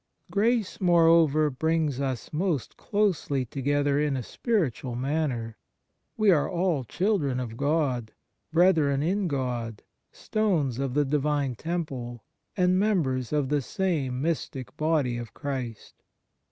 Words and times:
Grace, 0.31 0.81
moreover, 0.81 1.51
brings 1.51 1.99
us 2.01 2.33
most 2.33 2.75
closely 2.75 3.45
together 3.45 3.99
in 3.99 4.17
a 4.17 4.23
spiritual 4.23 4.95
manner; 4.95 5.57
we 6.17 6.31
are 6.31 6.49
all 6.49 6.83
children 6.83 7.39
of 7.39 7.55
God, 7.55 8.11
brethren 8.51 9.03
in 9.03 9.27
God, 9.27 9.83
stones 10.11 10.79
of 10.79 10.95
the 10.95 11.05
Divine 11.05 11.53
temple, 11.53 12.23
and 12.57 12.79
members 12.79 13.31
of 13.31 13.49
the 13.49 13.61
same 13.61 14.19
mystic 14.23 14.75
Body 14.75 15.17
of 15.19 15.35
Christ. 15.35 16.01